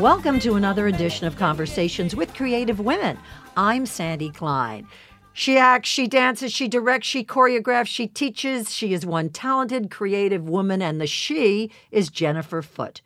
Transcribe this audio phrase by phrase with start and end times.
[0.00, 3.18] Welcome to another edition of Conversations with Creative Women.
[3.56, 4.86] I'm Sandy Klein.
[5.32, 8.72] She acts, she dances, she directs, she choreographs, she teaches.
[8.72, 13.00] She is one talented, creative woman, and the she is Jenifer Foote.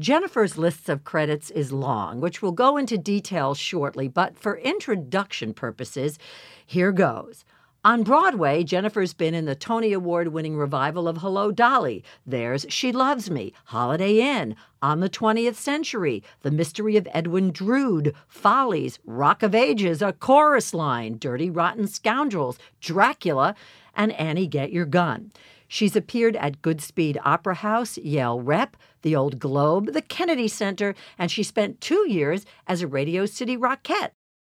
[0.00, 5.54] Jenifer's lists of credits is long, which we'll go into detail shortly, but for introduction
[5.54, 6.18] purposes,
[6.66, 7.44] here goes.
[7.84, 12.04] On Broadway, Jenifer's been in the Tony Award winning revival of Hello Dolly.
[12.24, 18.16] There's She Loves Me, Holiday Inn, On the 20th Century, The Mystery of Edwin Drood,
[18.26, 23.54] Follies, Rock of Ages, A Chorus Line, Dirty Rotten Scoundrels, Dracula,
[23.94, 25.30] and Annie Get Your Gun.
[25.68, 31.30] She's appeared at Goodspeed Opera House, Yale Rep, the Old Globe, the Kennedy Center, and
[31.30, 34.10] she spent two years as a Radio City Rockette.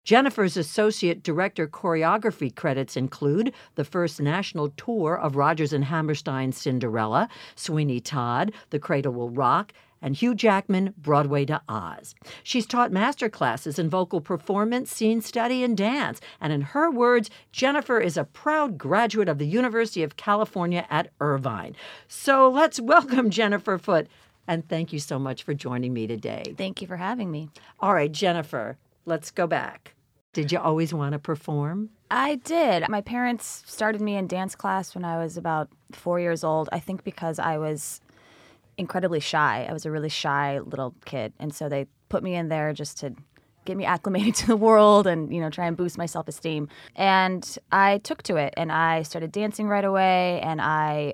[0.08, 7.28] Jenifer's associate director choreography credits include the first national tour of Rodgers and Hammerstein's Cinderella,
[7.56, 12.16] Sweeney Todd, The Cradle Will Rock, and Hugh Jackman, Broadway to Oz.
[12.44, 16.22] She's taught master classes in vocal performance, scene study, and dance.
[16.40, 21.12] And in her words, Jenifer is a proud graduate of the University of California at
[21.20, 21.76] Irvine.
[22.08, 24.08] So let's welcome Jenifer Foote.
[24.48, 26.56] And thank you so much for joining me today.
[26.58, 27.50] Thank you for having me.
[27.80, 29.94] All right, Jenifer, let's go back.
[30.34, 31.90] Did you always want to perform?
[32.12, 32.88] I did.
[32.88, 36.70] My parents started me in dance class when I was about four years old.
[36.72, 38.00] I think because I was
[38.78, 39.66] incredibly shy.
[39.70, 41.34] I was a really shy little kid.
[41.40, 43.14] And so they put me in there just to
[43.66, 47.58] get me acclimated to the world and you know try and boost my self-esteem and
[47.74, 51.14] i took to it and i started dancing right away and i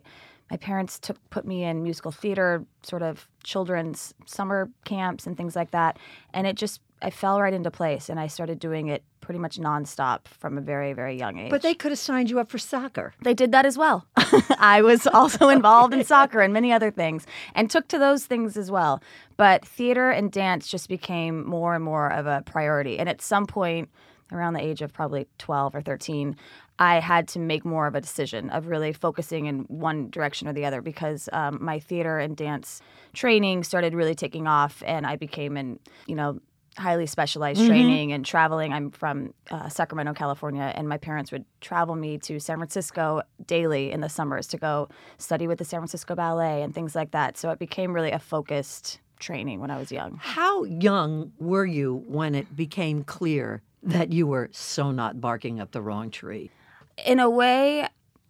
[0.54, 5.56] my parents took put me in musical theater sort of children's summer camps and things
[5.56, 5.98] like that
[6.32, 9.58] and it just I fell right into place and I started doing it pretty much
[9.58, 11.50] nonstop from a very, very young age.
[11.50, 13.14] But they could have signed you up for soccer.
[13.22, 14.06] They did that as well.
[14.58, 17.26] I was also involved in soccer and many other things
[17.56, 19.04] and took to those things as well.
[19.36, 23.00] But theater and dance just became more and more of a priority.
[23.00, 23.90] And at some point,
[24.32, 26.36] around the age of probably 12 or 13,
[26.80, 30.54] I had to make more of a decision of really focusing in one direction or
[30.54, 32.82] the other because um, my theater and dance
[33.14, 36.40] training started really taking off, and I became an you know
[36.78, 37.70] highly specialized mm-hmm.
[37.70, 38.74] training and traveling.
[38.74, 43.92] I'm from uh, Sacramento, California, and my parents would travel me to San Francisco daily
[43.92, 47.38] in the summers to go study with the San Francisco Ballet and things like that.
[47.38, 50.20] So it became really a focused training when I was young.
[50.22, 55.72] How young were you when it became clear that you were so not barking up
[55.72, 56.50] the wrong tree?
[56.98, 57.88] In a way,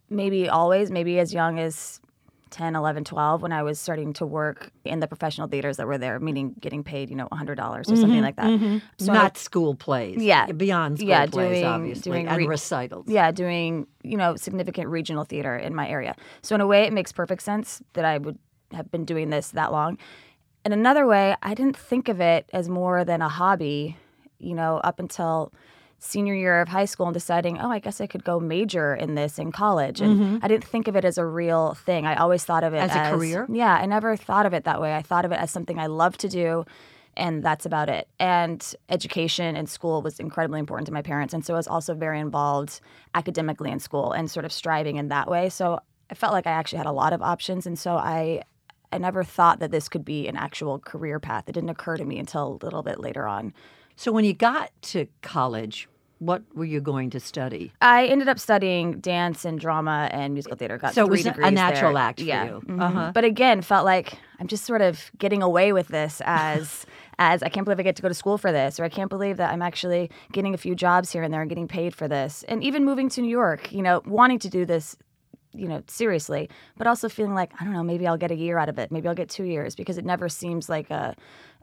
[0.09, 2.00] maybe always, maybe as young as
[2.53, 5.97] 10, 11, 12 when I was starting to work in the professional theaters that were
[5.97, 8.46] there, meaning getting paid, you know, $100 or mm-hmm, something like that.
[8.46, 8.78] Mm-hmm.
[9.00, 10.22] So Not school plays.
[10.22, 10.52] Yeah.
[10.52, 13.06] Beyond school yeah, plays, doing, obviously, doing and re- recitals.
[13.07, 16.16] Yeah, doing, you know, significant regional theater in my area.
[16.44, 18.38] So in a way, it makes perfect sense that I would
[18.72, 19.97] have been doing this that long.
[20.63, 23.97] In another way, I didn't think of it as more than a hobby,
[24.38, 25.52] you know, up until–
[26.03, 29.16] senior year of high school and deciding, oh, I guess I could go major in
[29.16, 30.02] this in college.
[30.02, 30.38] And mm-hmm.
[30.41, 32.06] I didn't think of it as a real thing.
[32.06, 33.47] I always thought of it as, as a career.
[33.50, 34.96] Yeah, I never thought of it that way.
[34.96, 36.66] I thought of it as something I love to do.
[37.16, 38.08] And that's about it.
[38.19, 41.34] And education and school was incredibly important to my parents.
[41.34, 42.81] And so I was also very involved
[43.16, 45.50] academically in school and sort of striving in that way.
[45.50, 47.66] So I felt like I actually had a lot of options.
[47.66, 48.44] And so I
[48.91, 51.46] I never thought that this could be an actual career path.
[51.47, 53.53] It didn't occur to me until a little bit later on.
[53.96, 55.88] So when you got to college,
[56.25, 57.72] what were you going to study?
[57.81, 60.78] I ended up studying dance and drama and musical theater.
[60.78, 62.03] Got so it was a natural there.
[62.03, 62.45] act for yeah.
[62.45, 62.51] you.
[62.51, 62.81] Mm-hmm.
[62.81, 63.11] Uh-huh.
[63.13, 66.85] But again, felt like I'm just sort of getting away with this as
[67.19, 69.09] as I can't believe I get to go to school for this, or I can't
[69.09, 72.07] believe that I'm actually getting a few jobs here and there and getting paid for
[72.07, 72.44] this.
[72.47, 74.95] And even moving to New York, you know, wanting to do this
[75.55, 78.57] you know seriously but also feeling like i don't know maybe i'll get a year
[78.57, 81.16] out of it maybe i'll get two years because it never seems like a,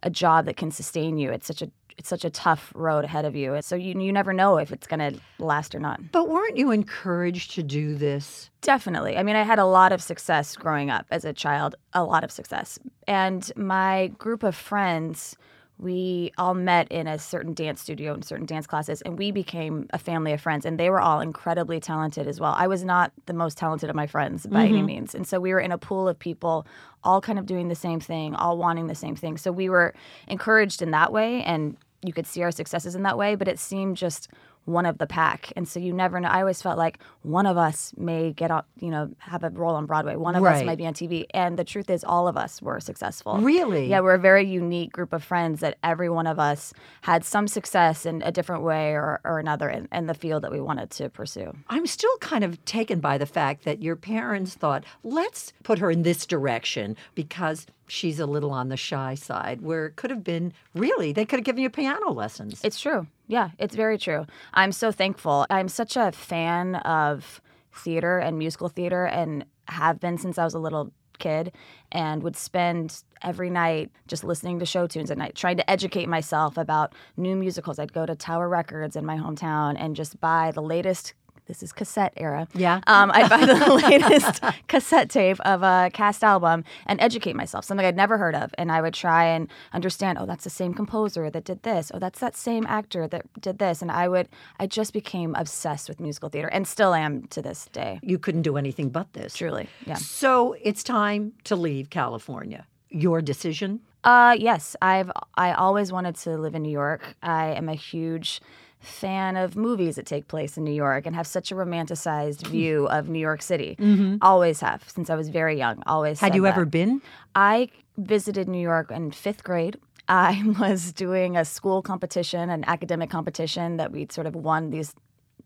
[0.05, 1.69] a job that can sustain you it's such a
[2.01, 3.61] it's such a tough road ahead of you.
[3.61, 6.01] So you you never know if it's going to last or not.
[6.13, 8.49] But weren't you encouraged to do this?
[8.63, 9.19] Definitely.
[9.19, 12.25] I mean, I had a lot of success growing up as a child, a lot
[12.25, 12.79] of success.
[13.07, 15.37] And my group of friends
[15.79, 19.87] we all met in a certain dance studio and certain dance classes and we became
[19.95, 23.13] a family of friends and they were all incredibly talented as well i was not
[23.25, 24.75] the most talented of my friends by mm-hmm.
[24.75, 26.67] any means and so we were in a pool of people
[27.03, 29.95] all kind of doing the same thing all wanting the same thing so we were
[30.29, 33.59] encouraged in that way and you could see our successes in that way but it
[33.59, 34.29] seemed just
[34.65, 35.53] one of the pack.
[35.57, 36.29] And so you never know.
[36.29, 39.75] I always felt like one of us may get out, you know, have a role
[39.75, 40.17] on Broadway.
[40.17, 41.27] One of us might be on TV.
[41.35, 43.39] And the truth is, all of us were successful.
[43.39, 43.87] Really?
[43.89, 46.73] Yeah, we're a very unique group of friends that every one of us
[47.03, 50.53] had some success in a different way or, or another in, in the field that
[50.53, 51.53] we wanted to pursue.
[51.69, 55.91] I'm still kind of taken by the fact that your parents thought, let's put her
[55.91, 60.25] in this direction because she's a little on the shy side, where it could have
[60.25, 62.61] been really, they could have given you piano lessons.
[62.63, 63.07] It's true.
[63.31, 64.27] Yeah, it's very true.
[64.55, 65.47] I'm so thankful.
[65.51, 67.41] I'm such a fan of
[67.73, 71.53] theater and musical theater and have been since I was a little kid
[71.93, 76.09] and would spend every night just listening to show tunes at night, trying to educate
[76.09, 77.79] myself about new musicals.
[77.79, 81.15] I'd go to Tower Records in my hometown and just buy the latest.
[81.51, 82.47] This is cassette era.
[82.55, 82.81] Yeah.
[82.87, 87.85] Um, I'd buy the latest cassette tape of a cast album and educate myself, something
[87.85, 88.55] I'd never heard of.
[88.57, 91.91] And I would try and understand, oh, that's the same composer that did this.
[91.93, 93.83] Oh, that's that same actor that did this.
[93.83, 94.29] And I would,
[94.61, 97.99] I just became obsessed with musical theater and still am to this day.
[98.01, 99.35] you couldn't do anything but this.
[99.37, 99.69] Truly.
[99.87, 99.95] Yeah.
[99.97, 102.65] So it's time to leave California.
[102.91, 103.81] Your decision?
[104.05, 107.17] Uh, yes, I've I always wanted to live in New York.
[107.23, 108.41] I am a huge
[108.81, 112.53] fan of movies that take place in New York and have such a romanticized hmm.
[112.53, 113.77] view of New York City.
[113.79, 114.17] Mm-hmm.
[114.23, 115.83] Always have since I was very young.
[115.87, 116.21] Always.
[116.21, 116.55] Had you that.
[116.55, 117.03] ever been?
[117.35, 117.69] I
[117.99, 119.79] visited New York in fifth grade.
[120.09, 124.93] I was doing a school competition, an academic competition that we sort of won these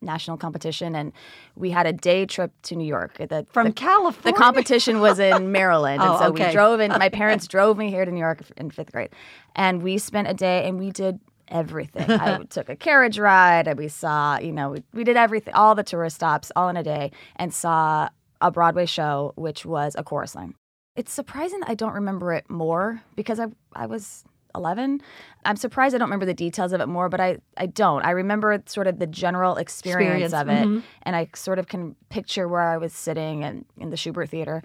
[0.01, 1.13] national competition, and
[1.57, 3.17] we had a day trip to New York.
[3.17, 4.33] The, From the, California?
[4.33, 6.47] the competition was in Maryland, Oh, and so okay.
[6.47, 6.91] we drove in.
[6.93, 9.11] My parents drove me here to New York in fifth grade,
[9.57, 12.11] and we spent a day and we did everything.
[12.11, 15.75] I took a carriage ride, and we saw, you know, we, we did everything, all
[15.75, 18.09] the tourist stops, all in a day, and saw
[18.41, 20.55] a Broadway show, which was a chorus line.
[20.97, 24.25] It's surprising I don't remember it more because I I was
[24.55, 25.01] 11.
[25.45, 28.05] I'm surprised I don't remember the details of it more, but I, I don't.
[28.05, 30.69] I remember sort of the general experience, Experience, of it.
[30.69, 30.87] Mm-hmm.
[31.03, 34.63] And I sort of can picture where I was sitting and in the Shubert Theater.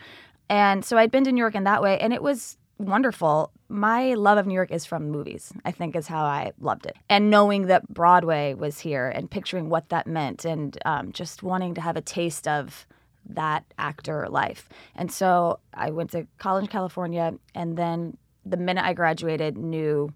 [0.50, 3.52] And so I'd been to New York in that way, and it was wonderful.
[3.68, 6.98] My love of New York is from movies, I think is how I loved it.
[7.10, 11.76] And knowing that Broadway was here and picturing what that meant and um, just wanting
[11.76, 12.88] to have a taste of
[13.28, 14.70] that actor life.
[14.96, 20.12] And so I went to college California, and then the minute I graduated, knew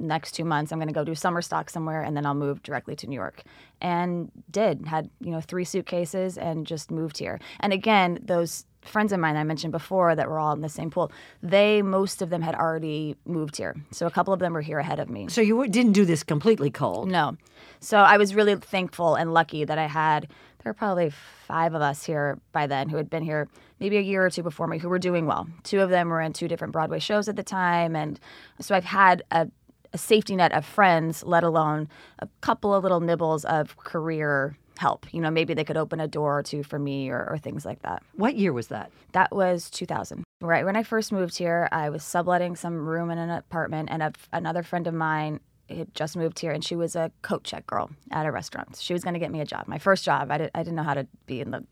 [0.00, 2.62] next two months I'm going to go do summer stock somewhere, and then I'll move
[2.62, 3.42] directly to New York.
[3.80, 7.38] And did had you know three suitcases and just moved here.
[7.60, 10.90] And again, those friends of mine I mentioned before that were all in the same
[10.90, 13.74] pool, they most of them had already moved here.
[13.90, 15.28] So a couple of them were here ahead of me.
[15.28, 17.10] So you didn't do this completely cold.
[17.10, 17.36] No.
[17.80, 20.28] So I was really thankful and lucky that I had,
[20.62, 21.10] there were probably
[21.46, 23.48] five of us here by then who had been here
[23.80, 25.46] maybe a year or two before me who were doing well.
[25.62, 27.94] Two of them were in two different Broadway shows at the time.
[27.94, 28.18] And
[28.60, 29.48] so I've had a,
[29.92, 31.88] a safety net of friends, let alone
[32.18, 35.12] a couple of little nibbles of career help.
[35.12, 37.64] You know, maybe they could open a door or two for me or, or things
[37.64, 38.02] like that.
[38.14, 38.90] What year was that?
[39.12, 40.22] That was 2000.
[40.40, 44.02] Right when I first moved here, I was subletting some room in an apartment, and
[44.02, 47.66] a, another friend of mine had just moved here, and she was a coat check
[47.66, 48.78] girl at a restaurant.
[48.80, 50.30] She was going to get me a job, my first job.
[50.30, 51.64] I, did, I didn't know how to be in the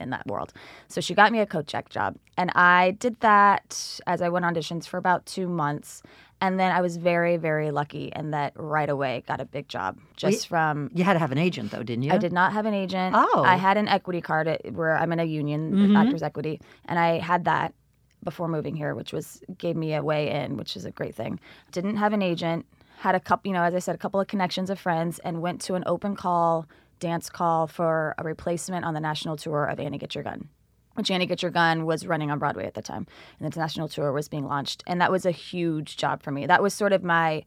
[0.00, 0.52] in that world,
[0.88, 4.44] so she got me a coat check job, and I did that as I went
[4.44, 6.02] auditions for about two months.
[6.40, 9.98] And then I was very, very lucky in that right away got a big job
[10.16, 12.12] just from You had to have an agent, though, didn't you?
[12.12, 13.16] I did not have an agent.
[13.18, 13.42] Oh.
[13.44, 16.24] I had an equity card at, where I'm in a union, Actors mm-hmm.
[16.24, 17.74] Equity, and I had that
[18.22, 21.40] before moving here, which was gave me a way in, which is a great thing.
[21.72, 22.66] Didn't have an agent.
[22.98, 25.40] Had a couple, you know, as I said, a couple of connections of friends, and
[25.40, 26.68] went to an open call
[26.98, 30.48] dance call for a replacement on the national tour of Annie Get Your Gun.
[30.94, 33.06] Which Annie Get Your Gun was running on Broadway at the time,
[33.38, 36.46] and the national tour was being launched, and that was a huge job for me.
[36.46, 37.44] That was sort of my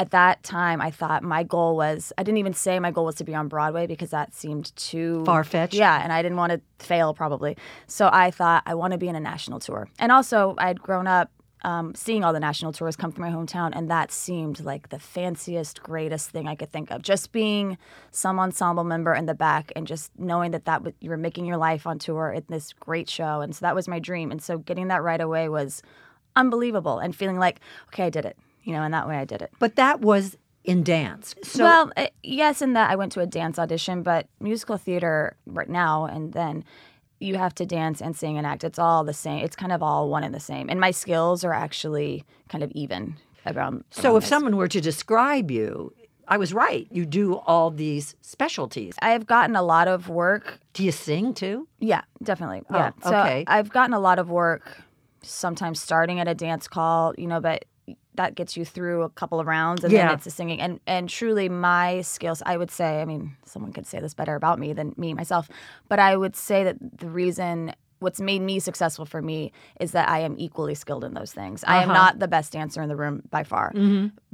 [0.00, 3.16] at that time, I thought my goal was, I didn't even say my goal was
[3.16, 5.74] to be on Broadway because that seemed too Far-fetched?
[5.74, 7.58] Yeah, and I didn't want to fail probably.
[7.86, 9.90] So I thought, I want to be in a national tour.
[9.98, 11.30] And also, I'd grown up
[11.62, 14.98] um, seeing all the national tours come through my hometown, and that seemed like the
[14.98, 17.02] fanciest, greatest thing I could think of.
[17.02, 17.76] Just being
[18.10, 21.44] some ensemble member in the back and just knowing that that w- you were making
[21.44, 23.40] your life on tour in this great show.
[23.40, 24.30] And so that was my dream.
[24.30, 25.82] And so getting that right away was
[26.36, 28.38] unbelievable and feeling like, okay, I did it.
[28.62, 29.50] You know, and that way I did it.
[29.58, 31.34] But that was in dance.
[31.42, 35.36] So well, uh, yes, in that I went to a dance audition, but musical theater
[35.46, 36.64] right now and then
[37.20, 38.64] you have to dance and sing and act.
[38.64, 39.44] It's all the same.
[39.44, 40.68] It's kind of all one and the same.
[40.68, 43.84] And my skills are actually kind of even around.
[43.90, 44.30] so around if this.
[44.30, 45.92] someone were to describe you,
[46.26, 46.86] I was right.
[46.90, 48.94] You do all these specialties.
[49.02, 50.60] I have gotten a lot of work.
[50.72, 51.68] Do you sing too?
[51.78, 52.62] Yeah, definitely.
[52.70, 52.92] Yeah.
[53.02, 53.44] Oh, so okay.
[53.46, 54.80] I've gotten a lot of work
[55.22, 57.64] sometimes starting at a dance call, you know, but
[58.20, 60.06] that gets you through a couple of rounds and Yeah.
[60.08, 60.60] then it's the singing.
[60.60, 64.34] And and truly my skills, I would say, I mean, someone could say this better
[64.34, 65.48] about me than me myself,
[65.88, 70.08] but I would say that the reason what's made me successful for me is that
[70.08, 71.64] I am equally skilled in those things.
[71.66, 71.98] I am Uh-huh.
[72.00, 73.72] not the best dancer in the room by far,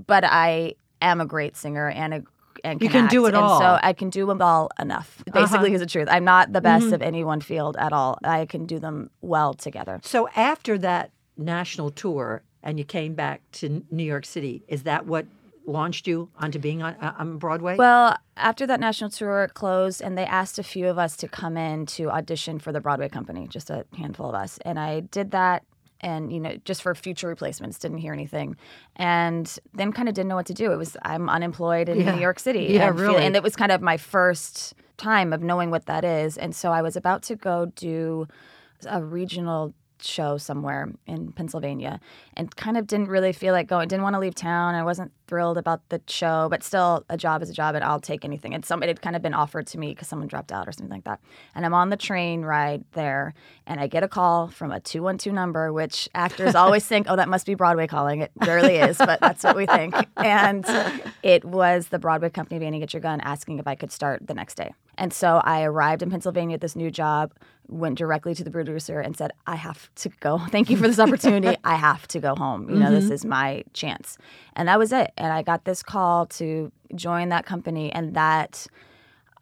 [0.07, 2.23] but I am a great singer and a
[2.64, 3.52] and You can do it all.
[3.61, 3.75] Uh-huh.
[3.75, 5.23] And so I can do them all enough.
[5.33, 6.09] Basically, is the truth.
[6.11, 8.19] I'm not the best of any one field at all.
[8.25, 10.00] I can do them well together.
[10.02, 15.06] So after that national tour and you came back to New York City, is that
[15.06, 15.25] what
[15.66, 17.76] launched you onto being on, uh, on Broadway?
[17.76, 21.56] Well, after that national tour closed, and they asked a few of us to come
[21.56, 25.30] in to audition for the Broadway company, just a handful of us, and I did
[25.30, 25.64] that.
[26.02, 28.56] And you know, just for future replacements, didn't hear anything,
[28.96, 30.70] and then kind of didn't know what to do.
[30.70, 32.14] It was I'm unemployed in Yeah.
[32.14, 33.25] New York City, Yeah, and feel- really.
[33.25, 36.37] and it was kind of my first time of knowing what that is.
[36.37, 38.28] And so I was about to go do
[38.87, 42.00] a regional show somewhere in Pennsylvania
[42.35, 44.75] and kind of didn't really feel like going, didn't want to leave town.
[44.75, 48.00] I wasn't thrilled about the show, but still a job is a job and I'll
[48.00, 48.55] take anything.
[48.55, 50.73] And some, it had kind of been offered to me because someone dropped out or
[50.73, 51.21] something like that.
[51.55, 53.35] And I'm on the train ride there
[53.67, 57.29] and I get a call from a 212 number, which actors always think, oh, that
[57.29, 58.21] must be Broadway calling.
[58.21, 59.95] It rarely is, but that's what we think.
[60.17, 60.67] And
[61.23, 64.26] it was the Broadway company, of Annie Get Your Gun, asking if I could start
[64.26, 64.73] the next day.
[64.99, 67.33] And so I arrived in Pennsylvania at this new job,
[67.69, 70.38] went directly to the producer and said, I have to go.
[70.50, 71.57] Thank you for this opportunity.
[71.65, 72.71] I have to go home.
[72.71, 73.12] You know, this mm-hmm.
[73.12, 74.19] is my chance.
[74.55, 75.12] And that was it.
[75.17, 77.93] And I got this call to join that company.
[77.93, 78.67] And that,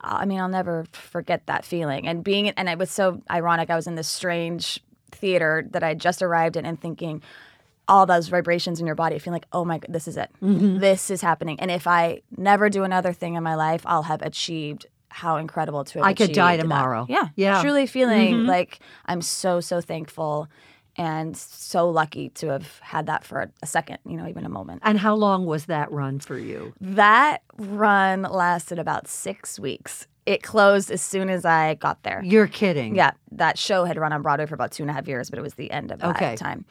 [0.02, 2.08] uh, I mean, I'll never forget that feeling.
[2.08, 3.70] And being, and it was so ironic.
[3.70, 4.80] I was in this strange
[5.12, 7.22] theater that I just arrived in and thinking,
[7.86, 10.30] all those vibrations in your body, feeling like, oh my, god, this is it.
[10.42, 10.78] Mm-hmm.
[10.78, 11.60] This is happening.
[11.60, 15.84] And if I never do another thing in my life, I'll have achieved how incredible
[15.84, 16.74] to have I could die achieved that.
[16.74, 17.06] tomorrow.
[17.08, 17.28] Yeah.
[17.36, 17.62] Yeah.
[17.62, 18.48] Truly feeling mm-hmm.
[18.48, 20.48] like I'm so, so thankful
[20.96, 24.82] and so lucky to have had that for a, second, you know, even a moment.
[24.84, 26.72] and how long was that run for you?
[26.80, 30.08] That run lasted about six weeks.
[30.26, 32.20] It closed as soon as I got there.
[32.24, 32.96] You're kidding.
[32.96, 35.38] Yeah, that show had run on Broadway for about two and a half years, but
[35.38, 36.34] it was the end of that Okay.
[36.34, 36.64] time.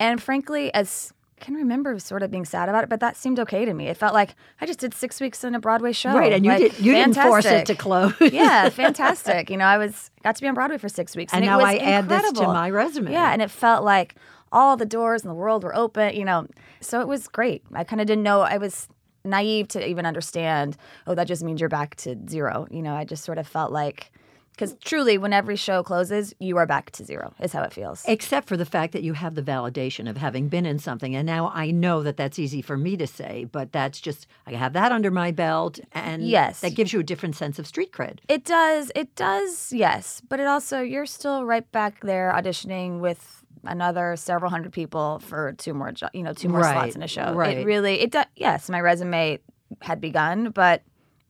[0.00, 3.64] And frankly, as can remember sort of being sad about it, but that seemed okay
[3.64, 3.88] to me.
[3.88, 6.14] It felt like I just did six weeks in a Broadway show.
[6.14, 7.76] Right, and you Like, did you didn't force it fantastic.
[7.76, 8.14] to close.
[8.32, 9.50] yeah, fantastic.
[9.50, 11.58] You know, I was got to be on Broadway for six weeks, And and, now
[11.58, 13.12] it was I add this to my resume.
[13.12, 14.14] Yeah, and it felt like
[14.52, 16.14] all the doors in the world were open.
[16.14, 16.46] You know,
[16.80, 17.62] so it was great.
[17.72, 18.40] I kind of didn't know.
[18.40, 18.88] I was
[19.24, 20.76] naive to even understand.
[21.06, 22.66] Oh, that just means you're back to zero.
[22.70, 24.12] You know, I just sort of felt like
[24.54, 27.34] because truly, when every show closes, you are back to zero.
[27.40, 28.04] Is how it feels.
[28.06, 31.14] Except for the fact that you have the validation of having been in something.
[31.16, 34.52] And now I know that that's easy for me to say, but that's just, I
[34.52, 35.80] have that under my belt.
[35.92, 36.60] And Yes.
[36.60, 38.20] that gives you a different sense of street cred.
[38.28, 38.92] It does.
[38.94, 39.72] It does.
[39.72, 45.18] Yes, but it also you're still right back there auditioning with another several hundred people
[45.20, 47.32] for two more, you know, two more Right, slots in a show.
[47.34, 47.58] right.
[47.58, 48.00] It really.
[48.00, 48.26] It does.
[48.36, 49.38] Yes, my resume
[49.80, 50.82] had begun, but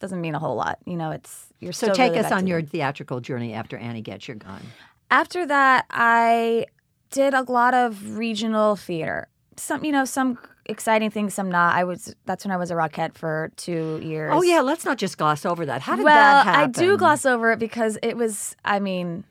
[0.05, 0.79] doesn't mean a whole lot.
[0.85, 4.03] You know, it's you're So take really us on your the- theatrical journey after Annie
[4.03, 4.61] Gets Your Gun.
[5.11, 6.67] After that, I
[7.11, 9.29] did a lot of regional theater.
[9.57, 11.75] Some, you know, some exciting things, some not.
[11.75, 12.15] I was.
[12.27, 14.33] That's when I was a Rockette for two years.
[14.35, 15.81] Oh, yeah, let's not just gloss over that.
[15.81, 16.71] How did well, that happen?
[16.71, 19.25] I do gloss over it because it was, I mean,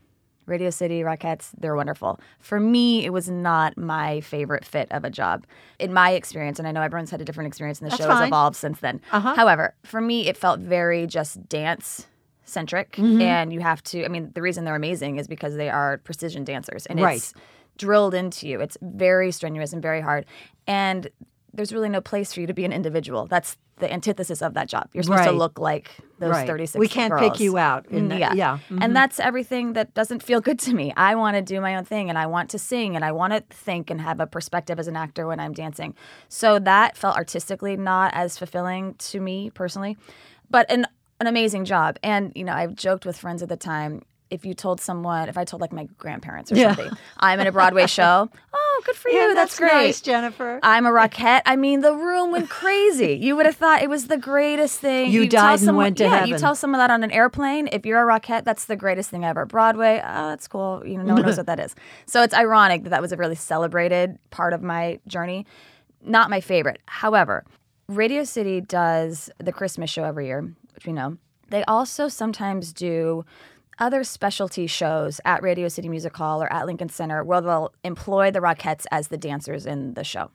[0.46, 2.20] Radio City, Rockettes, they're wonderful.
[2.40, 5.46] For me, it was not my favorite fit of a job.
[5.80, 8.10] In my experience, and I know everyone's had a different experience and the That's show
[8.10, 8.28] has fine.
[8.28, 9.02] evolved since then.
[9.12, 9.36] Uh-huh.
[9.36, 12.08] However, for me, it felt very just dance
[12.46, 12.92] centric.
[12.94, 13.22] Mm-hmm.
[13.22, 16.44] And you have to, I mean, the reason they're amazing is because they are precision
[16.44, 16.86] dancers.
[16.88, 17.18] And Right.
[17.18, 17.34] it's
[17.78, 18.60] drilled into you.
[18.62, 20.26] It's very strenuous and very hard.
[20.68, 21.10] And
[21.54, 23.26] there's really no place for you to be an individual.
[23.28, 24.90] That's the antithesis of that job.
[24.94, 25.32] You're supposed Right.
[25.32, 26.48] to look like those Right.
[26.48, 28.34] 36 We can't pick you out in Mm, that- yeah.
[28.34, 28.58] yeah.
[28.70, 28.80] Mm-hmm.
[28.82, 30.94] And that's everything that doesn't feel good to me.
[30.96, 33.34] I want to do my own thing and I want to sing and I want
[33.34, 35.96] to think and have a perspective as an actor when I'm dancing.
[36.30, 39.98] So that felt artistically not as fulfilling to me personally,
[40.50, 40.86] but an
[41.20, 41.98] an amazing job.
[42.04, 44.02] And you know, I've joked with friends at the time
[44.34, 46.76] if you told someone, if I told like my grandparents or Yeah.
[46.76, 48.30] something, I'm in a Broadway show.
[48.54, 49.34] Oh, good for you.
[49.36, 49.72] that's, great.
[49.72, 50.60] nice, Jenifer.
[50.64, 51.42] I'm a Rockette.
[51.46, 53.14] I mean, the room went crazy.
[53.14, 55.12] You would have thought it was the greatest thing.
[55.12, 57.70] You tell died and went to yeah, you tell someone that on an airplane.
[57.72, 59.46] If you're a Rockette, that's the greatest thing ever.
[59.46, 60.82] Broadway, oh, that's cool.
[60.86, 61.76] You know, no one knows what that is.
[62.08, 65.46] So it's ironic that that was a really celebrated part of my journey.
[66.02, 66.82] Not my favorite.
[66.88, 67.46] However,
[67.88, 70.42] Radio City does the Christmas show every year,
[70.74, 71.18] which we know.
[71.50, 73.26] They also sometimes do
[73.80, 78.32] other specialty shows at Radio City Music Hall or at Lincoln Center where they'll employ
[78.32, 80.32] the Rockettes as the dancers in the show.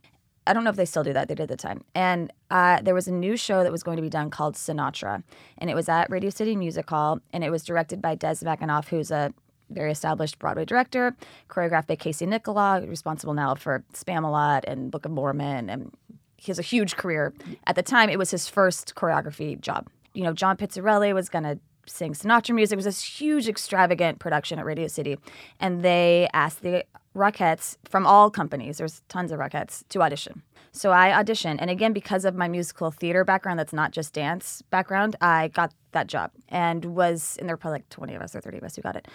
[0.47, 1.29] I don't know if they still do that.
[1.29, 1.85] They did at the time.
[1.95, 5.23] And uh, there was a new show that was going to be done called Sinatra.
[5.59, 7.21] And it was at Radio City Music Hall.
[7.35, 9.35] And it was directed by Des McAnuff, who's a
[9.69, 11.15] very established Broadway director,
[11.51, 15.93] choreographed by Casey Nicholaw, responsible now for Spamalot and Book of Mormon and
[16.39, 17.35] he has a huge career.
[17.67, 19.89] At the time, it was his first choreography job.
[20.15, 22.75] You know, John Pizzarelli was going to sing Sinatra music.
[22.75, 25.19] It was this huge, extravagant production at Radio City.
[25.61, 30.43] And they asked the Rockettes from all companies, there's tons of Rockettes, to audition.
[30.73, 31.57] So I auditioned.
[31.59, 35.73] And again, because of my musical theater background, that's not just dance background, I got
[35.93, 38.65] that job and was, and there were probably like 20 of us or 30 of
[38.65, 39.09] us who got it,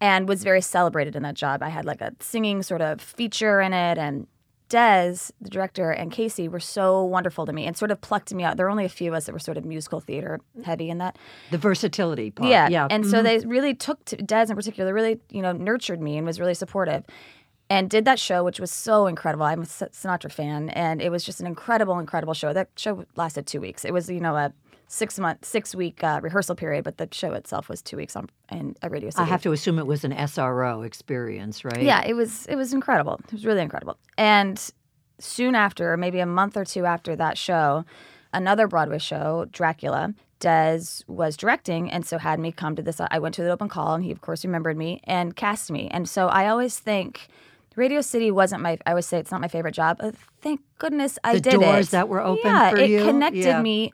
[0.00, 1.62] and was very celebrated in that job.
[1.62, 4.26] I had like a singing sort of feature in it and
[4.70, 8.44] Des, the director, and Casey were so wonderful to me and sort of plucked me
[8.44, 8.56] out.
[8.56, 10.98] There were only a few of us that were sort of musical theater heavy in
[10.98, 11.18] that.
[11.50, 12.48] The versatility part.
[12.48, 12.68] Yeah.
[12.68, 12.86] Yeah.
[12.88, 13.24] And so mm-hmm.
[13.24, 16.54] they really took to Des in particular, really, you know, nurtured me and was really
[16.54, 17.04] supportive.
[17.68, 19.44] And did that show, which was so incredible.
[19.44, 22.52] I'm a Sinatra fan, and it was just an incredible, incredible show.
[22.52, 23.84] That show lasted two weeks.
[23.84, 24.52] It was, you know, a
[24.90, 28.28] six month, six week uh, rehearsal period, but the show itself was two weeks on
[28.50, 29.22] in a Radio City.
[29.22, 31.80] I have to assume it was an SRO experience, right?
[31.82, 33.20] Yeah, it was it was incredible.
[33.28, 33.96] It was really incredible.
[34.18, 34.60] And
[35.20, 37.84] soon after, maybe a month or two after that show,
[38.32, 43.00] another Broadway show, Dracula, Des was directing and so had me come to this.
[43.00, 45.88] I went to the open call and he of course remembered me and cast me.
[45.92, 47.28] And so I always think
[47.80, 49.98] Radio City wasn't my I would say it's not my favorite job.
[50.40, 51.92] Thank goodness I The did doors it.
[51.92, 53.04] that were open yeah, it you?
[53.04, 53.62] connected Yeah.
[53.62, 53.92] me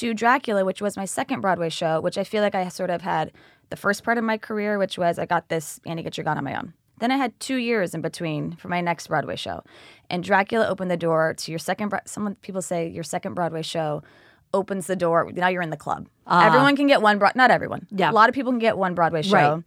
[0.00, 3.00] to Dracula, which was my second Broadway show, which I feel like I sort of
[3.02, 3.32] had
[3.70, 6.36] the first part of my career, which was I got this Annie Get Your Gun
[6.36, 6.74] on my own.
[7.00, 9.62] Then I had two years in between for my next Broadway show,
[10.10, 11.94] and Dracula opened the door to your second.
[12.06, 14.02] Someone people say your second Broadway show
[14.52, 15.30] opens the door.
[15.32, 16.08] Now you're in the club.
[16.28, 17.18] Everyone can get one.
[17.18, 17.82] Broad- not everyone.
[17.92, 17.94] Ah.
[18.00, 18.10] Yeah.
[18.10, 19.36] a lot of people can get one Broadway show.
[19.36, 19.62] Right.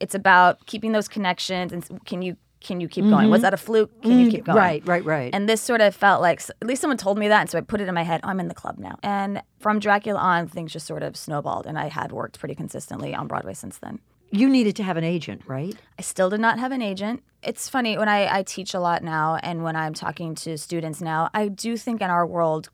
[0.00, 3.30] It's about keeping those connections and can you can you keep going?
[3.30, 3.90] Was that a fluke?
[4.02, 4.56] Can you keep going?
[4.56, 4.58] Mm-hmm.
[4.58, 5.30] Mm, Right, right, right.
[5.34, 7.60] And this sort of felt like at least someone told me that, and so I
[7.60, 8.20] put it in my head.
[8.24, 8.98] "Oh, I'm in the club now.
[9.02, 13.14] And from Dracula on, things just sort of snowballed, and I had worked pretty consistently
[13.14, 14.00] on Broadway since then.
[14.32, 15.76] you needed to have an agent, right?
[15.98, 17.22] I still did not have an agent.
[17.44, 21.00] It's funny when I, I teach a lot now, and when I'm talking to students
[21.00, 22.68] now, I do think in our world,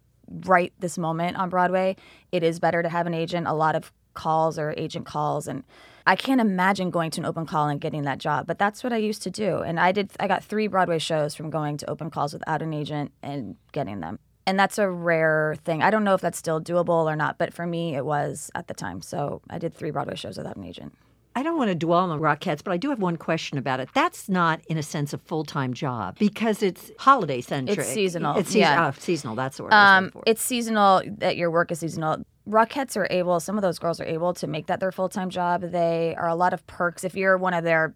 [0.47, 1.97] right this moment on Broadway,
[2.31, 3.47] it is better to have an agent.
[3.47, 5.63] A lot of calls or agent calls, and
[6.07, 8.47] I can't imagine going to an open call and getting that job.
[8.47, 10.11] But that's what I used to do, and I did.
[10.21, 14.01] I got three Broadway shows from going to open calls without an agent and getting
[14.01, 14.19] them.
[14.47, 15.83] And that's a rare thing.
[15.83, 18.67] I don't know if that's still doable or not, but for me, it was at
[18.67, 19.01] the time.
[19.01, 20.95] So I did three Broadway shows without an agent.
[21.35, 23.81] I don't want to dwell on the Rockettes, but I do have one question about
[23.81, 23.89] it.
[23.95, 27.79] That's not, in a sense, a full time job because it's holiday centric.
[27.79, 28.89] It's seasonal, It's seas- yeah.
[28.89, 29.35] oh, seasonal.
[29.37, 29.73] That's the word.
[29.73, 30.23] Um, for.
[30.27, 31.03] it's seasonal.
[31.07, 32.25] That your work is seasonal.
[32.49, 33.39] Rockettes are able.
[33.41, 35.63] Some of those girls are able to make that their full time job.
[35.63, 37.05] They are a lot of perks.
[37.05, 37.95] If you're one of their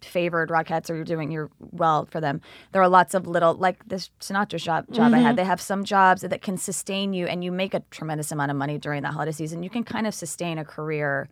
[0.00, 2.40] favored Rockettes or you're doing your well for them,
[2.72, 5.30] there are lots of little like this Sinatra job job I had.
[5.30, 5.36] Mm-hmm.
[5.36, 8.56] They have some jobs that can sustain you, and you make a tremendous amount of
[8.56, 9.62] money during the holiday season.
[9.62, 11.28] You can kind of sustain a career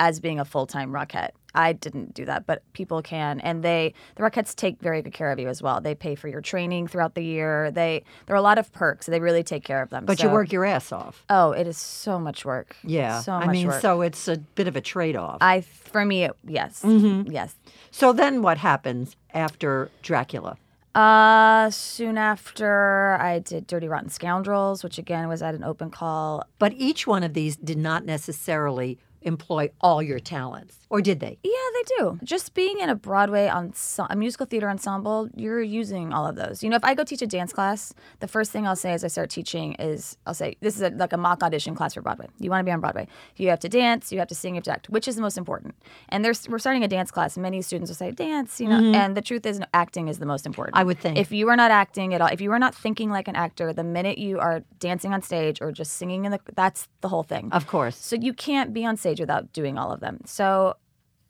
[0.00, 1.30] as being a full time Rockette.
[1.54, 5.30] I didn't do that, but people can, and they the Rockettes take very good care
[5.32, 5.80] of you as well.
[5.80, 7.70] They pay for your training throughout the year.
[7.72, 9.06] They there are a lot of perks.
[9.06, 10.04] They really take care of them.
[10.06, 11.24] but you work your ass off.
[11.28, 12.76] Oh, it is so much work.
[12.84, 13.20] Yeah.
[13.20, 13.80] so I mean, work.
[13.80, 15.38] so it's a bit of a trade off.
[15.40, 17.30] I for me, it, yes, Mm-hmm.
[17.32, 17.54] yes.
[17.90, 20.56] So then what happens after Dracula?
[20.94, 26.44] Uh, soon after I did Dirty Rotten Scoundrels, which again was at an open call.
[26.58, 31.38] But each one of these did not necessarily employ all your talents, or did they?
[31.42, 32.18] Yeah, they do.
[32.22, 33.72] Just being in a Broadway on
[34.08, 36.62] a musical theater ensemble, you're using all of those.
[36.62, 39.04] You know, if I go teach a dance class, the first thing I'll say as
[39.04, 42.02] I start teaching is I'll say, "This is a, like a mock audition class for
[42.02, 42.28] Broadway.
[42.38, 43.08] You want to be on Broadway.
[43.36, 44.90] You have to dance, you have to sing, you have to act.
[44.90, 45.74] Which is the most important?"
[46.08, 47.36] And there's we're starting a dance class.
[47.36, 48.94] Many students will say, "Dance," you know, mm-hmm.
[48.94, 50.76] and the truth is, acting is the most important.
[50.76, 51.18] I would think.
[51.18, 53.72] if you are not acting at all, if you are not thinking like an actor,
[53.72, 57.22] the minute you are dancing on stage or just singing in the, that's the whole
[57.22, 57.48] thing.
[57.52, 57.96] Of course.
[57.96, 60.20] So you can't be on stage without doing all of them.
[60.24, 60.76] So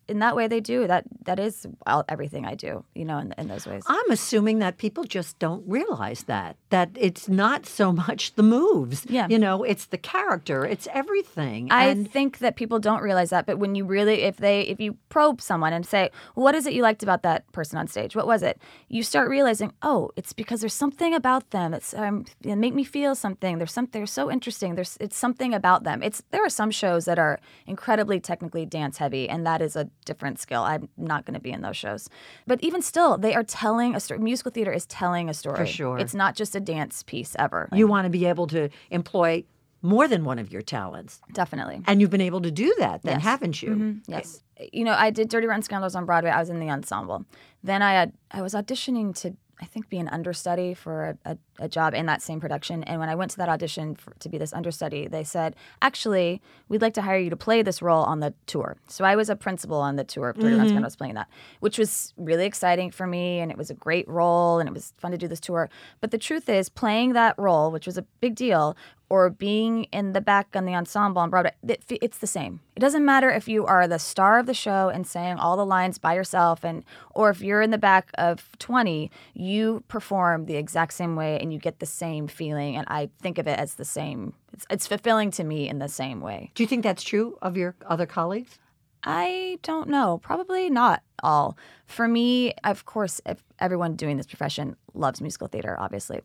[0.07, 1.05] in that way, they do that.
[1.25, 2.83] That is all, everything I do.
[2.95, 3.83] You know, in, in those ways.
[3.87, 9.05] I'm assuming that people just don't realize that that it's not so much the moves.
[9.09, 9.27] Yeah.
[9.29, 11.71] You know, it's the character, it's everything.
[11.71, 14.79] I and think that people don't realize that, but when you really, if they, if
[14.79, 18.15] you probe someone and say, "What is it you liked about that person on stage?
[18.15, 21.73] What was it?" You start realizing, oh, it's because there's something about them.
[21.73, 23.57] It's um, make me feel something.
[23.57, 23.99] There's something.
[24.01, 24.75] They're so interesting.
[24.75, 26.01] There's it's something about them.
[26.01, 29.89] It's there are some shows that are incredibly technically dance heavy, and that is a
[30.05, 30.63] different skill.
[30.63, 32.09] I'm not going to be in those shows,
[32.47, 34.19] but even still, they are telling a story.
[34.19, 35.57] Musical theater is telling a story.
[35.57, 35.97] For sure.
[35.99, 37.69] it's not just a dance piece ever.
[37.73, 39.43] you want to be able to employ
[39.83, 41.19] more than one of your talents.
[41.33, 41.81] definitely.
[41.87, 43.23] And you've been able to do that, then, Yes.
[43.23, 43.69] haven't you?
[43.71, 44.11] Mm-hmm.
[44.11, 44.43] Yes.
[44.71, 46.29] You know, I did Dirty Rotten Scoundrels on Broadway.
[46.29, 47.25] I was in the ensemble.
[47.63, 51.37] Then I had, I was auditioning to I think, be an understudy for a, a,
[51.59, 52.83] a job in that same production.
[52.85, 56.41] And when I went to that audition for, to be this understudy, they said, actually,
[56.67, 58.77] we'd like to hire you to play this role on the tour.
[58.87, 60.75] So I was a principal on the tour 30 Rounds mm-hmm.
[60.75, 63.39] when I was playing that, which was really exciting for me.
[63.39, 65.69] And it was a great role and it was fun to do this tour.
[65.99, 68.75] But the truth is, playing that role, which was a big deal,
[69.11, 71.51] or being in the back on the ensemble on Broadway,
[71.89, 72.61] it's the same.
[72.77, 75.65] It doesn't matter if you are the star of the show and saying all the
[75.65, 80.55] lines by yourself, and or if you're in the back of 20, you perform the
[80.55, 82.77] exact same way and you get the same feeling.
[82.77, 84.33] And I think of it as the same.
[84.53, 86.51] It's, it's fulfilling to me in the same way.
[86.55, 88.59] Do you think that's true of your other colleagues?
[89.03, 90.19] I don't know.
[90.23, 91.57] Probably not all.
[91.85, 93.19] For me, of course,
[93.59, 96.21] everyone doing this profession loves musical theater, obviously.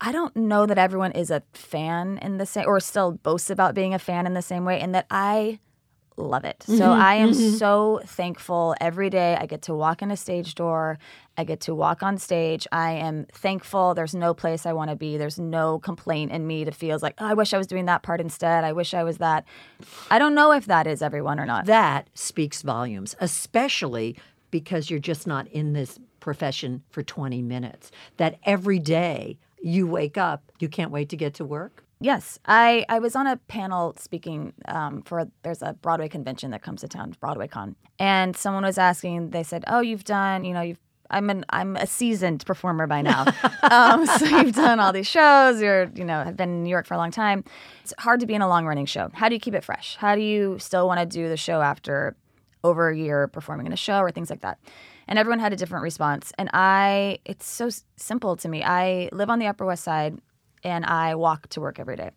[0.00, 3.74] I don't know that everyone is a fan in the same or still boasts about
[3.74, 5.60] being a fan in the same way and that I
[6.16, 6.62] love it.
[6.66, 7.56] So mm-hmm, I am mm-hmm.
[7.56, 10.98] so thankful every day I get to walk in a stage door.
[11.36, 12.66] I get to walk on stage.
[12.70, 13.94] I am thankful.
[13.94, 15.16] There's no place I want to be.
[15.16, 18.02] There's no complaint in me to feel like, oh, I wish I was doing that
[18.02, 18.64] part instead.
[18.64, 19.44] I wish I was that.
[20.10, 21.66] I don't know if that is everyone or not.
[21.66, 24.16] That speaks volumes, especially
[24.50, 27.90] because you're just not in this profession for 20 minutes.
[28.18, 31.84] That every day you wake up, you can't wait to get to work?
[32.00, 36.62] Yes, I, I was on a panel speaking um, for there's a Broadway convention that
[36.62, 39.30] comes to town, Broadway Con, and someone was asking.
[39.30, 40.78] They said, "Oh, you've done, you know, you've
[41.10, 43.24] I'm an I'm a seasoned performer by now.
[43.62, 45.62] um, so you've done all these shows.
[45.62, 47.44] You're you know have been in New York for a long time.
[47.82, 49.10] It's hard to be in a long running show.
[49.14, 49.96] How do you keep it fresh?
[49.96, 52.16] How do you still want to do the show after
[52.62, 54.58] over a year performing in a show or things like that?
[55.08, 56.32] And everyone had a different response.
[56.38, 58.62] And I, it's so simple to me.
[58.62, 60.18] I live on the Upper West Side,
[60.62, 62.10] and I walk to work every day.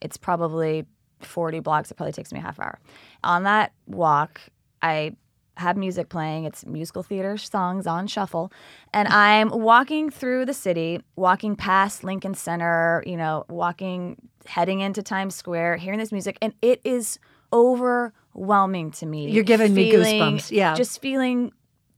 [0.00, 0.86] It's probably
[1.20, 1.90] 40 blocks.
[1.90, 2.78] It probably takes me a half hour.
[3.22, 4.40] On that walk,
[4.82, 5.16] I
[5.56, 6.44] have music playing.
[6.44, 8.52] It's musical theater songs on shuffle.
[8.92, 15.02] And I'm walking through the city, walking past Lincoln Center, you know, walking, heading into
[15.02, 16.38] Times Square, hearing this music.
[16.42, 17.18] And it is
[17.52, 19.30] overwhelming to me.
[19.30, 20.50] You're giving feeling, me goosebumps.
[20.50, 20.74] Yeah.
[20.74, 21.52] Just feeling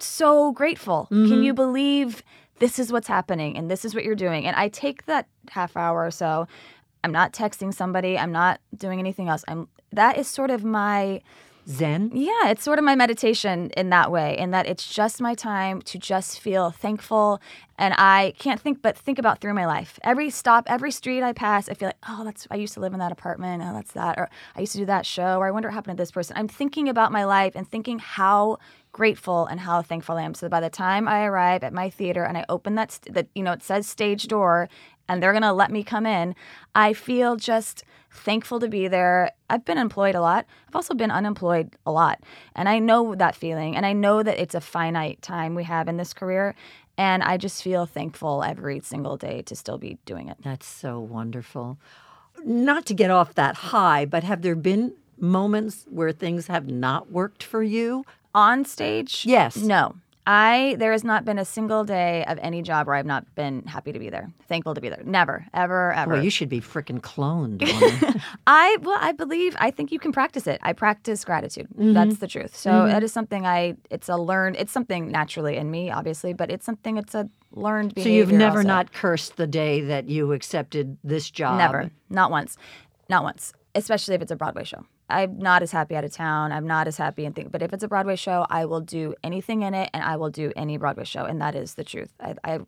[0.05, 1.09] so grateful.
[1.11, 1.29] Mm-hmm.
[1.29, 2.23] Can you believe
[2.59, 4.47] this is what's happening and this is what you're doing?
[4.47, 6.47] And I take that half hour or so.
[7.05, 8.19] I'm not texting somebody.
[8.19, 9.45] I'm not doing anything else.
[9.49, 11.21] I'm that is sort of my
[11.69, 12.13] Zen?
[12.15, 15.83] Yeah, it's sort of my meditation in that way, in that it's just my time
[15.83, 17.41] to just feel thankful.
[17.77, 19.99] And I can't think but think about through my life.
[20.05, 22.93] Every stop, every street I pass, I feel like, oh, that's, I used to live
[22.93, 23.65] in that apartment.
[23.67, 24.17] Oh, that's that.
[24.17, 25.39] Or I used to do that show.
[25.39, 26.37] Or I wonder what happened to this person.
[26.37, 28.59] I'm thinking about my life and thinking how
[28.93, 30.35] grateful and how thankful I am.
[30.35, 33.27] So by the time I arrive at my theater and I open that, st- that
[33.35, 34.69] you know, it says stage door
[35.09, 36.35] and they're going to let me come in,
[36.75, 39.33] I feel just thankful to be there.
[39.51, 40.47] I've been employed a lot.
[40.69, 42.21] I've also been unemployed a lot.
[42.55, 43.77] And I know that feeling.
[43.77, 46.55] And I know that it's a finite time we have in this career.
[46.99, 50.39] And I just feel thankful every single day to still be doing it.
[50.43, 51.79] That's so wonderful.
[52.45, 57.11] Not to get off that high, but have there been moments where things have not
[57.11, 58.05] worked for you?
[58.35, 59.25] On stage?
[59.27, 59.57] Yes.
[59.57, 59.97] No.
[60.27, 63.63] I there has not been a single day of any job where I've not been
[63.65, 65.03] happy to be there, thankful to be there.
[65.05, 66.15] Never, ever, ever.
[66.15, 67.63] Well, you should be freaking cloned.
[68.47, 70.59] I well, I believe I think you can practice it.
[70.63, 71.69] I practice gratitude.
[71.71, 71.93] Mm-hmm.
[71.93, 72.57] That's the truth.
[72.57, 72.89] So mm-hmm.
[72.91, 73.77] that is something I.
[73.91, 74.57] It's a learned.
[74.57, 76.97] It's something naturally in me, obviously, but it's something.
[76.97, 78.13] It's a learned behavior.
[78.13, 78.69] So you've never also.
[78.69, 81.59] not cursed the day that you accepted this job.
[81.59, 82.57] Never, not once,
[83.09, 83.53] not once.
[83.77, 84.87] Especially if it's a Broadway show.
[85.09, 86.53] I'm not as happy out of town.
[86.53, 89.15] I'm not as happy and think, but if it's a Broadway show, I will do
[89.23, 92.13] anything in it, and I will do any Broadway show, and that is the truth.
[92.21, 92.61] I, I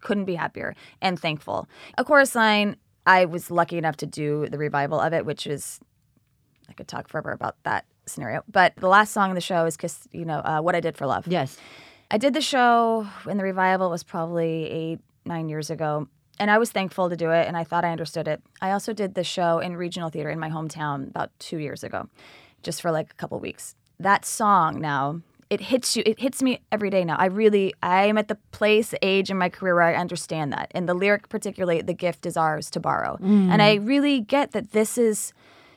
[0.00, 1.68] couldn't be happier and thankful.
[1.96, 2.76] A chorus line.
[3.06, 5.80] I was lucky enough to do the revival of it, which is
[6.68, 8.42] I could talk forever about that scenario.
[8.50, 10.96] But the last song in the show is "Kiss," you know, uh, "What I Did
[10.96, 11.56] for Love." Yes,
[12.10, 13.86] I did the show in the revival.
[13.86, 17.56] It was probably eight, nine years ago, and I was thankful to do it, and
[17.56, 18.42] I thought I understood it.
[18.60, 22.08] I also did the show in regional theater in my hometown about two years ago,
[22.62, 23.74] just for like a couple weeks.
[23.98, 28.04] That song now it hits you it hits me every day now i really i
[28.04, 31.28] am at the place age in my career where i understand that and the lyric
[31.28, 33.48] particularly the gift is ours to borrow mm.
[33.50, 35.32] and i really get that this is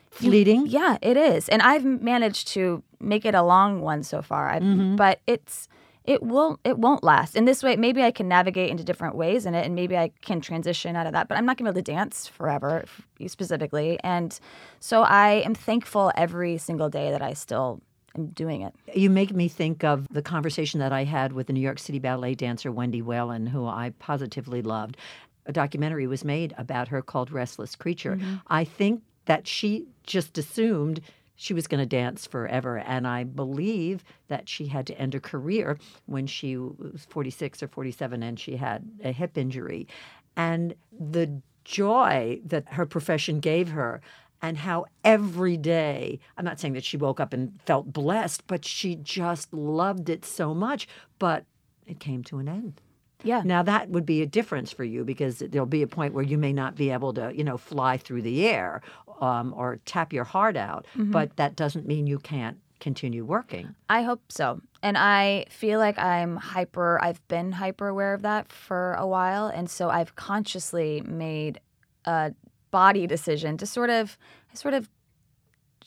[0.10, 4.52] fleeting yeah it is and i've managed to make it a long one so far
[4.54, 4.96] mm-hmm.
[4.96, 5.68] but it's
[6.10, 7.36] it will it won't last.
[7.36, 10.12] In this way, maybe I can navigate into different ways in it, and maybe I
[10.22, 11.28] can transition out of that.
[11.28, 12.84] But I'm not going to be able to dance forever,
[13.28, 14.00] specifically.
[14.04, 14.38] And
[14.80, 17.84] so I am thankful every single day that I still
[18.18, 18.74] am doing it.
[18.96, 22.00] You make me think of the conversation that I had with the New York City
[22.00, 24.98] ballet dancer Wendy Whelan, who I positively loved.
[25.46, 28.16] A documentary was made about her called Restless Creature.
[28.16, 28.36] Mm-hmm.
[28.48, 31.02] I think that she just assumed
[31.42, 32.80] she was going to dance forever.
[32.80, 37.70] And I believe that she had to end her career when she was 46 or
[37.70, 39.88] 47 and she had a hip injury.
[40.36, 44.02] And the joy that her profession gave her
[44.42, 48.66] and how every day, I'm not saying that she woke up and felt blessed, but
[48.66, 50.90] she just loved it so much.
[51.20, 51.46] But
[51.88, 52.82] it came to an end.
[53.24, 53.42] Yeah.
[53.46, 56.38] Now that would be a difference for you because there'll be a point where you
[56.38, 58.82] may not be able to, you know, fly through the air
[59.20, 61.12] um, or tap your heart out, Mm-hmm.
[61.12, 63.76] but that doesn't mean you can't continue working.
[63.90, 64.62] I hope so.
[64.82, 69.48] And I feel like I'm hyper, I've been hyper aware of that for a while.
[69.48, 71.60] And so I've consciously made
[72.06, 72.34] a
[72.72, 74.18] body decision to sort of,
[74.52, 74.88] I sort of,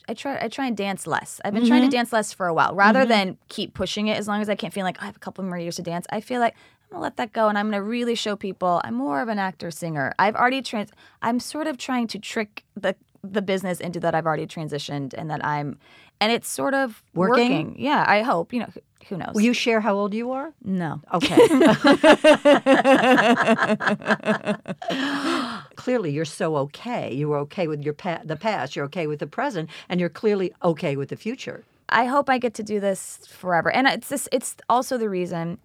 [0.07, 1.39] I try, I try and dance less.
[1.45, 4.27] I've been trying to dance less for a while rather than keep pushing it as
[4.27, 6.05] long as I can't feel like "Oh, I have a couple more years to dance.
[6.11, 8.95] I feel like I'm gonna let that go and I'm gonna really show people I'm
[8.95, 10.13] more of an actor singer.
[10.19, 10.91] I've already trans,
[11.21, 15.29] I'm sort of trying to trick the, the business into that I've already transitioned and
[15.31, 15.77] that I'm,
[16.19, 17.51] and it's sort of Working?
[17.51, 17.75] working.
[17.79, 18.53] Yeah, I hope.
[18.53, 18.69] You know,
[19.09, 19.33] who- knows?
[19.33, 20.53] Will you share how old you are?
[20.63, 21.01] no.
[21.13, 21.35] Okay.
[25.75, 27.13] clearly, you're so okay.
[27.13, 28.75] You're okay with your pa- the past.
[28.75, 31.63] You're okay with the present, and you're clearly okay with the future.
[31.89, 33.71] I hope I get to do this forever.
[33.71, 35.59] And it's this, it's also the reason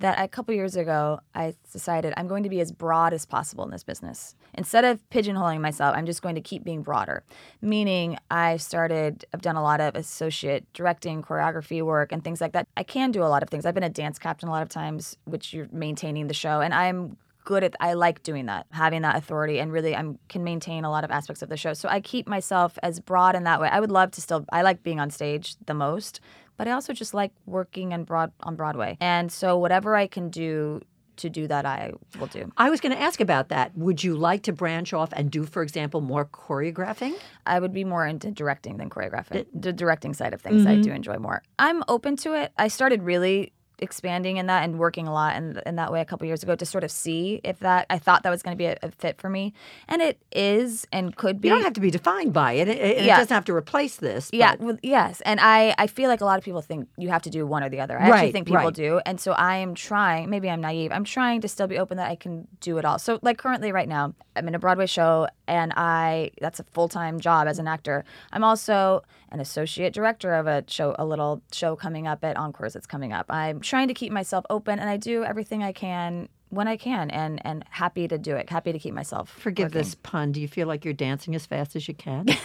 [0.00, 3.64] that a couple years ago I decided I'm going to be as broad as possible
[3.64, 4.34] in this business.
[4.54, 7.22] Instead of pigeonholing myself, I'm just going to keep being broader.
[7.62, 12.52] Meaning I started I've done a lot of associate directing, choreography work and things like
[12.52, 12.66] that.
[12.76, 13.64] I can do a lot of things.
[13.64, 16.74] I've been a dance captain a lot of times, which you're maintaining the show and
[16.74, 20.84] I'm good at I like doing that, having that authority and really I can maintain
[20.84, 21.72] a lot of aspects of the show.
[21.72, 23.68] So I keep myself as broad in that way.
[23.68, 26.20] I would love to still I like being on stage the most,
[26.60, 28.98] but I also just like working on broad on Broadway.
[29.00, 30.82] And so whatever I can do
[31.16, 32.52] to do that I will do.
[32.58, 33.74] I was going to ask about that.
[33.78, 37.14] Would you like to branch off and do, for example, more choreographing?
[37.46, 39.46] I would be more into directing than choreographing.
[39.54, 40.82] The directing side of things I mm-hmm.
[40.82, 41.42] do enjoy more.
[41.58, 42.52] I'm open to it.
[42.58, 46.04] I started really expanding in that and working a lot in, in that way a
[46.04, 48.58] couple years ago to sort of see if that I thought that was going to
[48.58, 49.52] be a, a fit for me,
[49.88, 51.48] and it is and could be.
[51.48, 52.68] You don't have to be defined by it.
[52.68, 54.30] It, it- it doesn't have to replace this.
[54.32, 57.22] Yeah, well, yes, and I I feel like a lot of people think you have
[57.22, 57.98] to do one or the other.
[57.98, 58.74] I actually think people right.
[58.74, 60.30] do, and so I am trying.
[60.30, 60.92] Maybe I'm naive.
[60.92, 62.98] I'm trying to still be open that I can do it all.
[62.98, 66.88] So like currently, right now, I'm in a Broadway show, and I that's a full
[66.88, 68.04] time job as an actor.
[68.32, 72.72] I'm also an associate director of a show, a little show coming up at Encores.
[72.74, 73.26] That's coming up.
[73.28, 77.10] I'm trying to keep myself open, and I do everything I can when I can,
[77.10, 78.50] and and happy to do it.
[78.50, 79.30] Happy to keep myself.
[79.30, 79.78] Forgive working.
[79.78, 80.32] this pun.
[80.32, 82.26] Do you feel like you're dancing as fast as you can?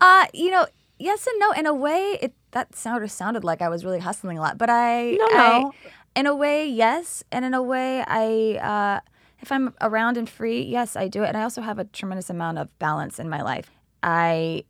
[0.00, 0.66] Uh, you know,
[0.98, 1.52] yes and no.
[1.52, 4.68] In a way, it that sounded sounded like I was really hustling a lot, but
[4.70, 5.72] I No, I- no.
[6.14, 9.00] in a way, yes, and in a way, I uh,
[9.40, 12.30] if I'm around and free, yes, I do it, and I also have a tremendous
[12.30, 13.70] amount of balance in my life.
[14.02, 14.64] I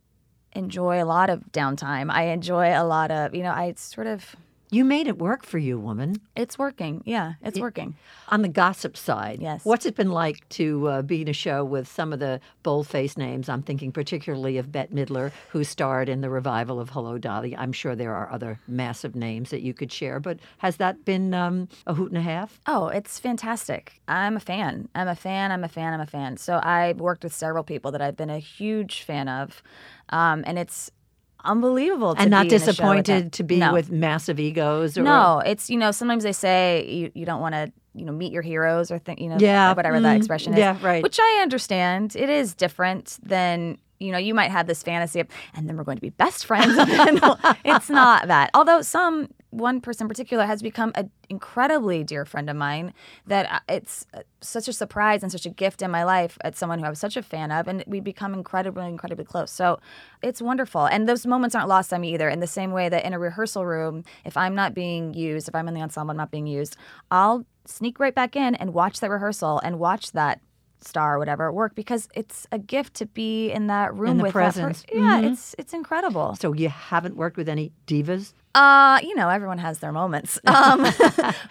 [0.53, 2.11] enjoy a lot of downtime.
[2.11, 3.51] I enjoy a lot of you know.
[3.51, 4.35] I sort of
[4.69, 6.15] you made it work for you, woman.
[6.35, 7.01] it's working.
[7.05, 7.95] Yeah, it's working.
[8.29, 9.63] On the gossip side, Yes.
[9.63, 13.17] what's it been like to uh, be in a show with some of the bold-faced
[13.17, 13.47] names?
[13.47, 17.55] I'm thinking particularly of Bette Midler, who starred in the revival of Hello Dolly.
[17.55, 21.33] I'm sure there are other massive names that you could share, but has that been
[21.33, 22.59] um, a hoot and a half?
[22.67, 24.01] Oh, it's fantastic.
[24.07, 24.89] I'm a fan.
[24.93, 25.51] I'm a fan.
[25.51, 25.93] I'm a fan.
[25.93, 26.37] I'm a fan.
[26.37, 29.63] So I've worked with several people that I've been a huge fan of,
[30.09, 30.91] um, and it's
[31.47, 32.15] unbelievable.
[32.15, 33.73] To and not be in a show with disappointed to be no.
[33.73, 34.97] with massive egos?
[34.97, 38.11] Or, No, it's you know sometimes they say you, you don't want to you know
[38.11, 40.59] meet your heroes or think you know Yeah, whatever that mm, expression is.
[40.59, 41.01] yeah, right.
[41.01, 42.15] Which I understand.
[42.15, 45.83] It is different than you know you might have this fantasy of and then we're
[45.83, 46.77] going to be best friends.
[47.65, 48.51] It's not that.
[48.53, 52.93] Although some one person in particular has become an incredibly dear friend of mine
[53.25, 56.55] that uh, it's uh, such a surprise and such a gift in my life at
[56.55, 59.51] someone who I was such a fan of and we become incredibly incredibly close.
[59.51, 59.79] So
[60.21, 60.85] it's wonderful.
[60.85, 62.29] And those moments aren't lost on me either.
[62.29, 65.55] In the same way that in a rehearsal room if I'm not being used if
[65.55, 66.75] I'm in the ensemble I'm not being used
[67.09, 70.41] I'll sneak right back in and watch that rehearsal and watch that
[70.81, 74.33] star or whatever work because it's a gift to be in that room the with
[74.33, 74.81] presence.
[74.81, 75.33] that per- yeah mm-hmm.
[75.33, 76.35] it's it's incredible.
[76.35, 78.33] So you haven't worked with any divas?
[78.57, 80.39] Uh, you know, everyone has their moments.
[80.57, 80.87] Um,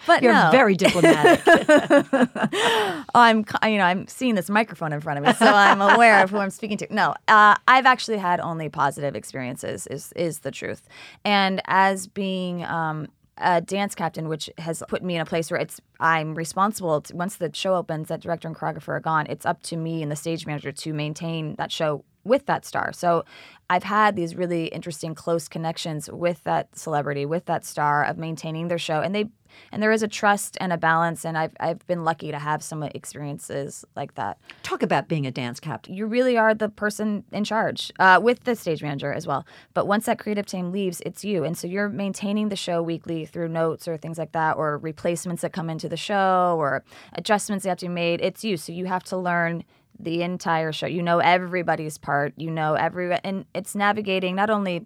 [0.05, 0.49] but You're no.
[0.51, 1.41] very diplomatic.
[3.15, 6.29] I'm, you know, I'm seeing this microphone in front of me, so I'm aware of
[6.29, 6.93] who I'm speaking to.
[6.93, 9.87] No, uh, I've actually had only positive experiences.
[9.87, 10.87] Is is the truth,
[11.23, 12.65] and as being.
[12.65, 13.07] Um,
[13.39, 17.01] a dance captain, which has put me in a place where it's I'm responsible.
[17.01, 19.27] To, once the show opens, that director and choreographer are gone.
[19.27, 22.91] It's up to me and the stage manager to maintain that show with that star.
[22.93, 23.25] So
[23.69, 28.67] I've had these really interesting close connections with that celebrity, with that star of maintaining
[28.67, 29.01] their show.
[29.01, 29.29] And they
[29.71, 32.61] and there is a trust and a balance and I've I've been lucky to have
[32.61, 34.37] some experiences like that.
[34.63, 35.93] Talk about being a dance captain.
[35.93, 39.45] You really are the person in charge uh, with the stage manager as well.
[39.73, 43.25] But once that creative team leaves, it's you, and so you're maintaining the show weekly
[43.25, 47.63] through notes or things like that, or replacements that come into the show, or adjustments
[47.63, 48.21] that have to be made.
[48.21, 49.63] It's you, so you have to learn
[49.99, 50.87] the entire show.
[50.87, 52.33] You know everybody's part.
[52.37, 54.85] You know every, and it's navigating not only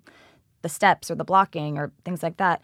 [0.62, 2.62] the steps or the blocking or things like that.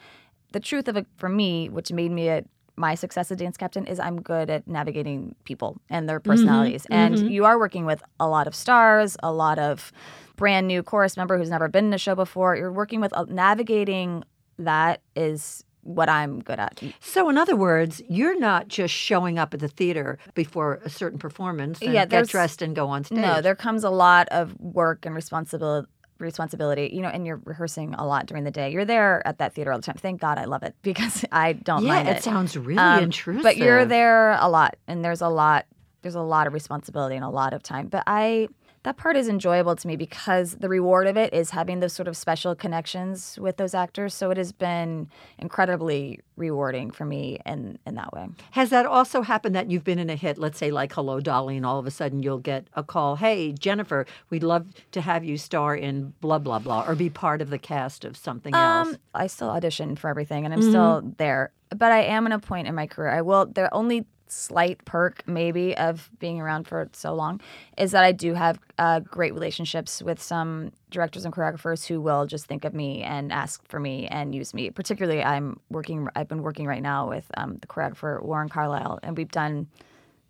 [0.53, 2.43] The truth of it for me, which made me a
[2.77, 6.83] my success as dance captain is I'm good at navigating people and their personalities.
[6.83, 7.27] Mm-hmm, and mm-hmm.
[7.29, 9.91] you are working with a lot of stars, a lot of
[10.35, 12.55] brand new chorus member who's never been in a show before.
[12.55, 14.23] You're working with uh, navigating
[14.59, 16.81] that is what I'm good at.
[16.99, 21.17] So, in other words, you're not just showing up at the theater before a certain
[21.17, 23.19] performance and yeah, get dressed and go on stage.
[23.19, 25.87] No, there comes a lot of work and responsibility
[26.19, 28.71] responsibility, you know, and you're rehearsing a lot during the day.
[28.71, 29.97] You're there at that theater all the time.
[29.97, 32.17] Thank God I love it because I don't yeah, mind it.
[32.17, 33.43] it sounds really um, intrusive.
[33.43, 35.65] But you're there a lot and there's a lot
[36.01, 37.87] there's a lot of responsibility and a lot of time.
[37.87, 38.47] But I
[38.87, 42.07] that part is enjoyable to me because the reward of it is having those sort
[42.07, 44.13] of special connections with those actors.
[44.13, 48.27] So it has been incredibly rewarding for me in, in that way.
[48.51, 51.57] Has that also happened that you've been in a hit, let's say like Hello Dolly,
[51.57, 55.25] and all of a sudden you'll get a call, hey, Jenifer, we'd love to have
[55.25, 58.87] you star in blah, blah, blah, or be part of the cast of something um,
[58.87, 58.97] else?
[59.13, 60.69] I still audition for everything and I'm mm-hmm.
[60.69, 61.51] still there.
[61.75, 63.09] But I am at a point in my career.
[63.09, 67.41] I will, there are only slight perk maybe of being around for so long
[67.77, 72.25] is that I do have uh, great relationships with some directors and choreographers who will
[72.25, 74.69] just think of me and ask for me and use me.
[74.69, 76.07] Particularly, I'm working.
[76.15, 79.67] I've been working right now with um, the choreographer Warren Carlyle, and we've done.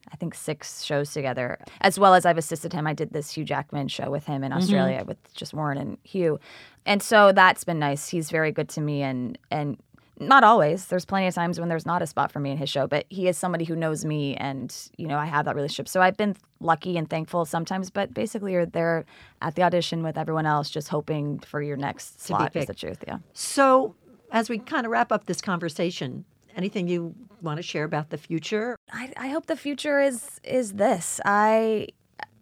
[0.10, 2.88] I think six shows together, as well as I've assisted him.
[2.88, 4.62] I did this Hugh Jackman show with him in mm-hmm.
[4.62, 6.40] Australia with just Warren and Hugh,
[6.86, 8.08] and so that's been nice.
[8.08, 9.78] He's very good to me, and and
[10.20, 10.88] not always.
[10.88, 13.06] There's plenty of times when there's not a spot for me in his show, but
[13.10, 15.88] he is somebody who knows me and, you know, I have that relationship.
[15.88, 19.06] So I've been lucky and thankful sometimes, but basically you're there
[19.42, 23.04] at the audition with everyone else just hoping for your next slot is the truth.
[23.08, 23.20] Yeah.
[23.34, 23.96] So
[24.32, 26.26] as we kind of wrap up this conversation,
[26.56, 28.76] anything you want to share about the future?
[28.92, 31.22] I, I hope the future is is this.
[31.24, 31.90] I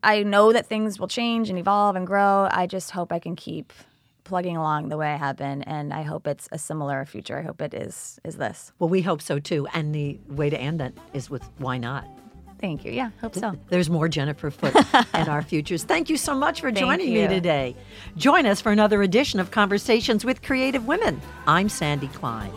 [0.01, 2.47] I know that things will change and evolve and grow.
[2.51, 3.73] I just hope I can keep
[4.25, 7.39] plugging along the way I have been, and I hope it's a similar future.
[7.39, 8.73] I hope it is is this.
[8.79, 9.67] Well, we hope so too.
[9.73, 12.05] And the way to end that is with why not.
[12.59, 12.91] Thank you.
[12.91, 13.55] Yeah, hope so.
[13.69, 15.83] There's more Jenifer Foote and our futures.
[15.83, 17.75] Thank you so much for joining me today.
[18.17, 21.21] Join us for another edition of Conversations with Creative Women.
[21.47, 22.51] I'm Sandy Klein.